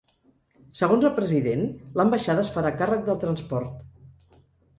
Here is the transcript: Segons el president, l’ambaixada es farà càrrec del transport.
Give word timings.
Segons 0.77 1.03
el 1.09 1.13
president, 1.19 1.61
l’ambaixada 1.99 2.47
es 2.47 2.49
farà 2.57 2.73
càrrec 2.81 3.05
del 3.11 3.21
transport. 3.27 4.43